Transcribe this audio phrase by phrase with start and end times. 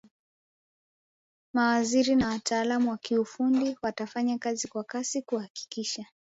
[1.53, 6.05] mawaziri na wataalamu wa kiufundi watafanya kazi kwa kasi kuhakikisha